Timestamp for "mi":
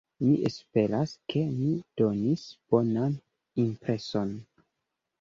0.27-0.31, 1.59-1.69